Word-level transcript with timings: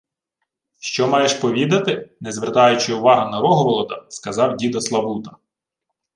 —Що 0.79 1.07
маєш 1.07 1.33
повідати?— 1.33 2.09
не 2.21 2.31
звертаючи 2.31 2.93
увагу 2.93 3.31
на 3.31 3.41
Рогволода, 3.41 4.05
сказав 4.09 4.55
дідо 4.57 4.81
Славута. 4.81 5.35